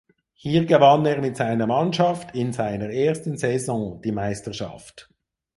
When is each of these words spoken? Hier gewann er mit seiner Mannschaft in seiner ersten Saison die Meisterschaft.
Hier 0.33 0.65
gewann 0.65 1.05
er 1.05 1.21
mit 1.21 1.37
seiner 1.37 1.67
Mannschaft 1.67 2.33
in 2.33 2.53
seiner 2.53 2.89
ersten 2.89 3.37
Saison 3.37 4.01
die 4.01 4.11
Meisterschaft. 4.11 5.07